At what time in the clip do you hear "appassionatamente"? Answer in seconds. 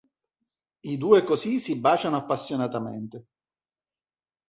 2.17-3.25